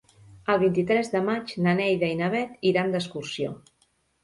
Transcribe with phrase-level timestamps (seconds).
[0.53, 3.55] El vint-i-tres de maig na Neida i na Bet iran d'excursió.